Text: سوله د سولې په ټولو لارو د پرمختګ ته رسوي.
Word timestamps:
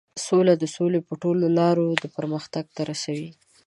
سوله 0.25 0.53
د 0.57 0.63
سولې 0.75 0.99
په 1.07 1.13
ټولو 1.21 1.45
لارو 1.59 1.85
د 2.03 2.05
پرمختګ 2.15 2.65
ته 2.75 2.81
رسوي. 2.91 3.31